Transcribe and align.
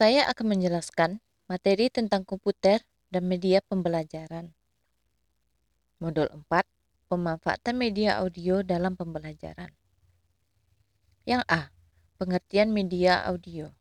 Saya 0.00 0.24
akan 0.32 0.56
menjelaskan 0.56 1.20
materi 1.44 1.92
tentang 1.92 2.24
komputer 2.24 2.80
dan 3.12 3.28
media 3.28 3.60
pembelajaran. 3.60 4.56
Modul 6.00 6.24
4, 6.48 6.64
pemanfaatan 7.12 7.76
media 7.76 8.16
audio 8.16 8.64
dalam 8.64 8.96
pembelajaran. 8.96 9.68
Yang 11.28 11.44
A, 11.52 11.68
pengertian 12.16 12.72
media 12.72 13.28
audio. 13.28 13.76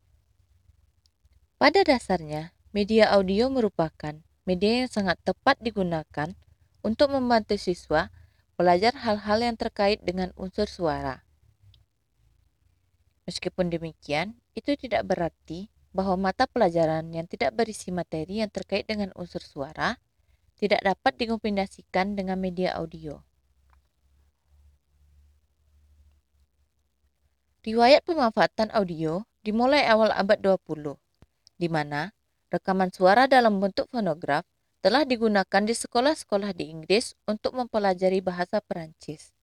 Pada 1.55 1.87
dasarnya, 1.87 2.51
media 2.75 3.15
audio 3.15 3.47
merupakan 3.47 4.19
media 4.43 4.83
yang 4.83 4.91
sangat 4.91 5.15
tepat 5.23 5.55
digunakan 5.63 6.35
untuk 6.83 7.15
membantu 7.15 7.55
siswa 7.55 8.11
belajar 8.59 8.91
hal-hal 9.07 9.39
yang 9.39 9.55
terkait 9.55 10.03
dengan 10.03 10.35
unsur 10.35 10.67
suara. 10.67 11.23
Meskipun 13.23 13.71
demikian, 13.71 14.35
itu 14.51 14.75
tidak 14.75 15.07
berarti 15.07 15.71
bahwa 15.89 16.29
mata 16.29 16.45
pelajaran 16.45 17.09
yang 17.09 17.25
tidak 17.25 17.55
berisi 17.57 17.89
materi 17.89 18.45
yang 18.45 18.51
terkait 18.53 18.85
dengan 18.85 19.09
unsur 19.17 19.41
suara 19.41 19.97
tidak 20.59 20.83
dapat 20.83 21.15
dikombinasikan 21.17 22.13
dengan 22.13 22.37
media 22.37 22.75
audio. 22.75 23.23
Riwayat 27.63 28.07
pemanfaatan 28.07 28.71
audio 28.71 29.23
dimulai 29.43 29.83
awal 29.87 30.11
abad 30.15 30.39
20, 30.39 30.95
di 31.59 31.67
mana 31.67 32.15
rekaman 32.51 32.91
suara 32.91 33.27
dalam 33.27 33.59
bentuk 33.59 33.87
fonograf 33.91 34.47
telah 34.79 35.03
digunakan 35.03 35.63
di 35.63 35.75
sekolah-sekolah 35.75 36.55
di 36.55 36.71
Inggris 36.71 37.19
untuk 37.27 37.55
mempelajari 37.55 38.23
bahasa 38.23 38.63
Perancis. 38.63 39.35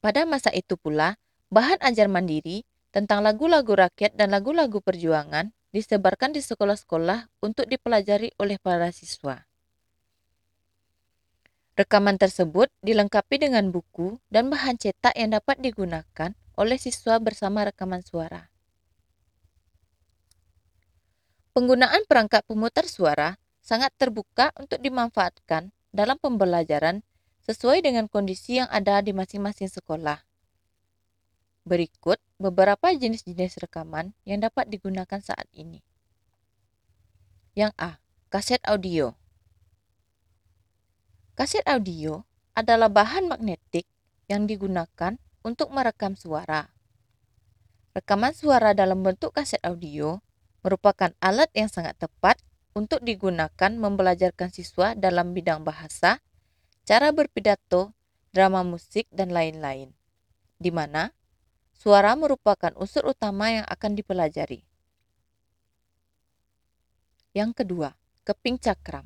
Pada 0.00 0.24
masa 0.28 0.48
itu 0.52 0.76
pula, 0.76 1.16
bahan 1.52 1.80
ajar 1.84 2.08
mandiri 2.08 2.64
tentang 2.94 3.26
lagu-lagu 3.26 3.74
rakyat 3.74 4.14
dan 4.14 4.30
lagu-lagu 4.30 4.78
perjuangan 4.78 5.50
disebarkan 5.74 6.30
di 6.30 6.38
sekolah-sekolah 6.38 7.42
untuk 7.42 7.66
dipelajari 7.66 8.30
oleh 8.38 8.62
para 8.62 8.94
siswa. 8.94 9.42
Rekaman 11.74 12.22
tersebut 12.22 12.70
dilengkapi 12.86 13.42
dengan 13.42 13.74
buku 13.74 14.22
dan 14.30 14.46
bahan 14.46 14.78
cetak 14.78 15.18
yang 15.18 15.34
dapat 15.34 15.58
digunakan 15.58 16.30
oleh 16.54 16.78
siswa 16.78 17.18
bersama 17.18 17.66
rekaman 17.66 18.06
suara. 18.06 18.46
Penggunaan 21.50 22.06
perangkat 22.06 22.46
pemutar 22.46 22.86
suara 22.86 23.34
sangat 23.58 23.90
terbuka 23.98 24.54
untuk 24.54 24.78
dimanfaatkan 24.78 25.74
dalam 25.90 26.14
pembelajaran 26.22 27.02
sesuai 27.42 27.82
dengan 27.82 28.06
kondisi 28.06 28.62
yang 28.62 28.70
ada 28.70 29.02
di 29.02 29.10
masing-masing 29.10 29.66
sekolah. 29.66 30.22
Berikut 31.64 32.20
beberapa 32.36 32.92
jenis-jenis 32.92 33.56
rekaman 33.56 34.12
yang 34.28 34.44
dapat 34.44 34.68
digunakan 34.68 35.16
saat 35.16 35.48
ini. 35.56 35.80
Yang 37.56 37.72
A. 37.80 37.90
Kaset 38.28 38.60
audio. 38.68 39.16
Kaset 41.32 41.64
audio 41.64 42.28
adalah 42.52 42.92
bahan 42.92 43.32
magnetik 43.32 43.88
yang 44.28 44.44
digunakan 44.44 45.16
untuk 45.40 45.72
merekam 45.72 46.20
suara. 46.20 46.68
Rekaman 47.96 48.36
suara 48.36 48.76
dalam 48.76 49.00
bentuk 49.00 49.32
kaset 49.32 49.64
audio 49.64 50.20
merupakan 50.60 51.16
alat 51.24 51.48
yang 51.56 51.72
sangat 51.72 51.96
tepat 51.96 52.44
untuk 52.76 53.00
digunakan 53.00 53.72
membelajarkan 53.72 54.52
siswa 54.52 54.92
dalam 54.92 55.32
bidang 55.32 55.64
bahasa, 55.64 56.20
cara 56.84 57.08
berpidato, 57.08 57.96
drama 58.36 58.60
musik, 58.60 59.08
dan 59.08 59.32
lain-lain, 59.32 59.96
di 60.60 60.68
mana 60.68 61.14
Suara 61.84 62.16
merupakan 62.16 62.72
unsur 62.80 63.12
utama 63.12 63.52
yang 63.52 63.68
akan 63.68 63.92
dipelajari. 63.92 64.64
Yang 67.36 67.60
kedua, 67.60 67.92
keping 68.24 68.56
cakram. 68.56 69.04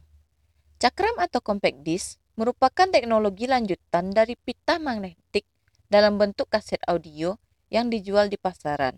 Cakram 0.79 1.19
atau 1.19 1.43
compact 1.43 1.83
disc 1.83 2.23
merupakan 2.39 2.87
teknologi 2.87 3.50
lanjutan 3.50 4.15
dari 4.15 4.39
pita 4.39 4.78
magnetik 4.78 5.43
dalam 5.91 6.22
bentuk 6.22 6.47
kaset 6.47 6.78
audio 6.87 7.34
yang 7.66 7.91
dijual 7.91 8.31
di 8.31 8.39
pasaran. 8.39 8.95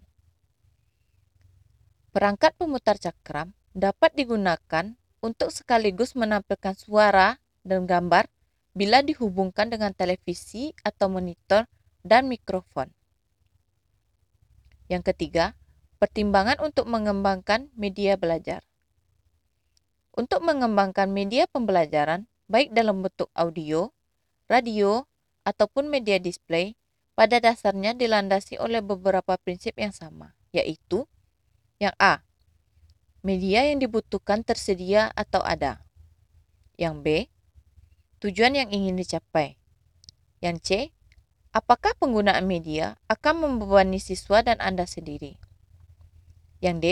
Perangkat 2.12 2.60
pemutar 2.60 3.00
cakram 3.00 3.56
dapat 3.72 4.12
digunakan 4.12 4.92
untuk 5.24 5.48
sekaligus 5.48 6.12
menampilkan 6.20 6.76
suara 6.76 7.40
dan 7.64 7.88
gambar 7.88 8.28
bila 8.76 9.00
dihubungkan 9.00 9.72
dengan 9.72 9.96
televisi 9.96 10.76
atau 10.84 11.08
monitor 11.08 11.64
dan 12.04 12.28
mikrofon. 12.28 12.99
Yang 14.90 15.14
ketiga, 15.14 15.54
pertimbangan 16.02 16.58
untuk 16.58 16.90
mengembangkan 16.90 17.70
media 17.78 18.18
belajar. 18.18 18.66
Untuk 20.10 20.42
mengembangkan 20.42 21.06
media 21.06 21.46
pembelajaran, 21.46 22.26
baik 22.50 22.74
dalam 22.74 23.06
bentuk 23.06 23.30
audio, 23.38 23.94
radio, 24.50 25.06
ataupun 25.46 25.86
media 25.86 26.18
display, 26.18 26.74
pada 27.14 27.38
dasarnya 27.38 27.94
dilandasi 27.94 28.58
oleh 28.58 28.82
beberapa 28.82 29.38
prinsip 29.38 29.78
yang 29.78 29.94
sama, 29.94 30.34
yaitu 30.50 31.06
yang 31.78 31.94
A. 32.02 32.26
Media 33.22 33.70
yang 33.70 33.78
dibutuhkan 33.78 34.42
tersedia 34.42 35.14
atau 35.14 35.38
ada. 35.46 35.86
Yang 36.74 36.94
B. 36.98 37.06
Tujuan 38.26 38.58
yang 38.58 38.68
ingin 38.74 38.98
dicapai. 38.98 39.54
Yang 40.42 40.56
C 40.66 40.68
Apakah 41.50 41.98
penggunaan 41.98 42.46
media 42.46 42.94
akan 43.10 43.42
membebani 43.42 43.98
siswa 43.98 44.38
dan 44.38 44.62
Anda 44.62 44.86
sendiri? 44.86 45.34
Yang 46.62 46.76
D. 46.78 46.86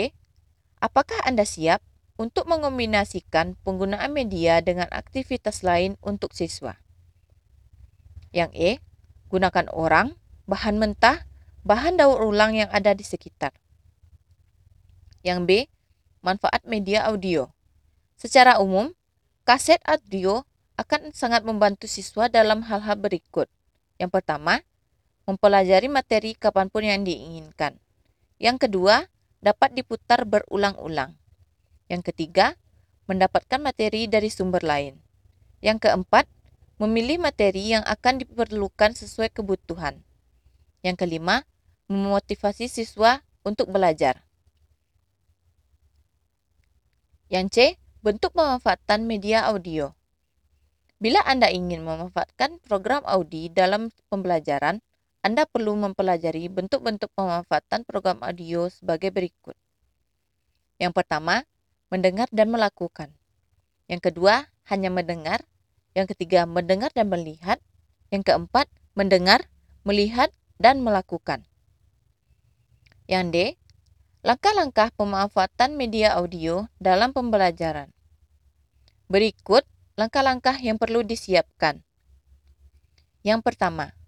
Apakah 0.83 1.15
Anda 1.23 1.47
siap 1.47 1.79
untuk 2.19 2.43
mengombinasikan 2.51 3.55
penggunaan 3.63 4.11
media 4.11 4.59
dengan 4.59 4.91
aktivitas 4.91 5.63
lain 5.63 5.95
untuk 6.03 6.35
siswa? 6.35 6.75
Yang 8.35 8.51
E. 8.51 8.71
Gunakan 9.31 9.71
orang, 9.71 10.19
bahan 10.43 10.75
mentah, 10.75 11.23
bahan 11.63 11.95
daur 11.95 12.19
ulang 12.27 12.51
yang 12.51 12.67
ada 12.75 12.91
di 12.91 13.07
sekitar. 13.07 13.55
Yang 15.23 15.39
B. 15.47 15.49
Manfaat 16.19 16.67
media 16.67 17.07
audio. 17.07 17.47
Secara 18.19 18.59
umum, 18.59 18.91
kaset 19.47 19.79
audio 19.87 20.43
akan 20.75 21.15
sangat 21.15 21.47
membantu 21.47 21.87
siswa 21.87 22.27
dalam 22.27 22.67
hal-hal 22.67 22.99
berikut 22.99 23.47
yang 23.99 24.07
pertama, 24.07 24.63
mempelajari 25.27 25.91
materi 25.91 26.33
kapan 26.33 26.71
pun 26.71 26.87
yang 26.87 27.03
diinginkan. 27.03 27.77
Yang 28.39 28.65
kedua, 28.65 29.11
dapat 29.43 29.75
diputar 29.75 30.23
berulang-ulang. 30.23 31.19
Yang 31.91 32.09
ketiga, 32.09 32.55
mendapatkan 33.11 33.59
materi 33.59 34.07
dari 34.07 34.31
sumber 34.31 34.63
lain. 34.63 34.95
Yang 35.59 35.91
keempat, 35.91 36.31
memilih 36.79 37.19
materi 37.19 37.75
yang 37.75 37.83
akan 37.83 38.23
diperlukan 38.23 38.95
sesuai 38.95 39.35
kebutuhan. 39.35 39.99
Yang 40.79 41.03
kelima, 41.03 41.43
memotivasi 41.91 42.71
siswa 42.71 43.19
untuk 43.43 43.67
belajar. 43.67 44.23
Yang 47.27 47.47
C, 47.51 47.57
bentuk 47.99 48.31
pemanfaatan 48.31 49.03
media 49.03 49.43
audio. 49.51 49.98
Bila 50.99 51.23
Anda 51.23 51.47
ingin 51.47 51.87
memanfaatkan 51.87 52.59
program 52.59 53.07
Audi 53.07 53.47
dalam 53.47 53.87
pembelajaran, 54.11 54.83
Anda 55.23 55.47
perlu 55.47 55.79
mempelajari 55.79 56.51
bentuk-bentuk 56.51 57.07
pemanfaatan 57.15 57.87
program 57.87 58.19
audio 58.19 58.67
sebagai 58.67 59.07
berikut. 59.07 59.55
Yang 60.75 60.99
pertama, 60.99 61.47
mendengar 61.87 62.27
dan 62.35 62.51
melakukan. 62.51 63.15
Yang 63.87 64.11
kedua, 64.11 64.51
hanya 64.67 64.91
mendengar. 64.91 65.47
Yang 65.95 66.15
ketiga, 66.15 66.43
mendengar 66.43 66.91
dan 66.91 67.07
melihat. 67.07 67.63
Yang 68.11 68.35
keempat, 68.35 68.67
mendengar, 68.91 69.47
melihat, 69.87 70.35
dan 70.59 70.83
melakukan. 70.83 71.47
Yang 73.07 73.25
D, 73.31 73.37
langkah-langkah 74.27 74.91
pemanfaatan 74.99 75.79
media 75.79 76.19
audio 76.19 76.67
dalam 76.75 77.15
pembelajaran. 77.15 77.87
Berikut 79.07 79.63
Langkah-langkah 79.99 80.55
yang 80.63 80.79
perlu 80.79 81.03
disiapkan. 81.03 81.83
Yang 83.19 83.43
pertama, 83.43 83.99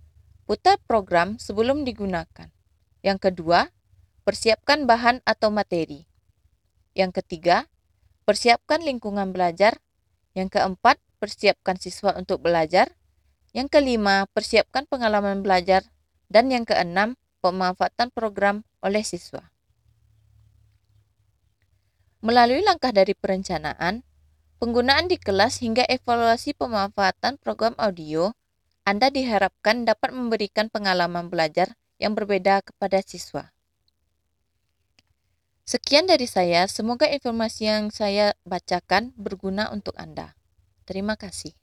putar 0.48 0.80
program 0.88 1.36
sebelum 1.36 1.84
digunakan. 1.84 2.48
Yang 3.04 3.20
kedua, 3.28 3.76
persiapkan 4.24 4.88
bahan 4.88 5.20
atau 5.28 5.52
materi. 5.52 6.08
Yang 6.96 7.20
ketiga, 7.20 7.68
persiapkan 8.24 8.80
lingkungan 8.88 9.36
belajar. 9.36 9.84
Yang 10.32 10.56
keempat, 10.56 10.96
persiapkan 11.20 11.76
siswa 11.76 12.16
untuk 12.16 12.40
belajar. 12.40 12.96
Yang 13.52 13.76
kelima, 13.76 14.32
persiapkan 14.32 14.88
pengalaman 14.88 15.44
belajar. 15.44 15.84
Dan 16.32 16.56
yang 16.56 16.64
keenam, 16.64 17.20
pemanfaatan 17.44 18.16
program 18.16 18.64
oleh 18.80 19.04
siswa. 19.04 19.52
Melalui 22.24 22.64
langkah 22.64 22.96
dari 22.96 23.12
perencanaan, 23.12 24.08
Penggunaan 24.62 25.10
di 25.10 25.18
kelas 25.18 25.58
hingga 25.66 25.81
evaluasi 25.90 26.54
pemanfaatan 26.54 27.42
program 27.42 27.74
audio, 27.81 28.38
Anda 28.86 29.10
diharapkan 29.10 29.90
dapat 29.90 30.13
memberikan 30.13 30.69
pengalaman 30.69 31.34
belajar 31.34 31.74
yang 31.98 32.13
berbeda 32.13 32.62
kepada 32.62 33.02
siswa. 33.02 33.50
Sekian 35.66 36.06
dari 36.06 36.30
saya, 36.30 36.69
semoga 36.69 37.10
informasi 37.10 37.74
yang 37.74 37.90
saya 37.90 38.38
bacakan 38.46 39.18
berguna 39.18 39.74
untuk 39.74 39.98
Anda. 39.98 40.38
Terima 40.86 41.18
kasih. 41.18 41.57